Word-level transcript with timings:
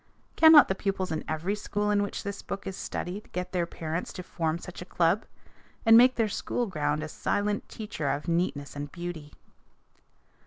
Cannot 0.35 0.67
the 0.67 0.73
pupils 0.73 1.11
in 1.11 1.23
every 1.27 1.53
school 1.53 1.91
in 1.91 2.01
which 2.01 2.23
this 2.23 2.41
book 2.41 2.65
is 2.65 2.75
studied 2.75 3.31
get 3.33 3.51
their 3.51 3.67
parents 3.67 4.11
to 4.13 4.23
form 4.23 4.57
such 4.57 4.81
a 4.81 4.85
club, 4.89 5.25
and 5.85 5.95
make 5.95 6.15
their 6.15 6.27
school 6.27 6.65
ground 6.65 7.03
a 7.03 7.07
silent 7.07 7.69
teacher 7.69 8.09
of 8.09 8.27
neatness 8.27 8.75
and 8.75 8.91
beauty? 8.91 9.31